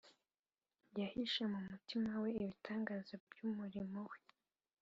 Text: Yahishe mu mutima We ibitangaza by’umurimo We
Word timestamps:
Yahishe 0.99 1.43
mu 1.51 1.59
mutima 1.69 2.09
We 2.23 2.29
ibitangaza 2.41 3.13
by’umurimo 3.27 3.99
We 4.09 4.19